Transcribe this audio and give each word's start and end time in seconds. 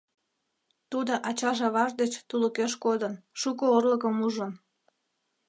Тудо 0.91 1.13
ачаж-аваж 1.29 1.91
деч 2.01 2.13
тулыкеш 2.27 2.73
кодын, 2.83 3.13
шуко 3.39 3.65
орлыкым 3.75 4.15
ужын. 4.27 4.51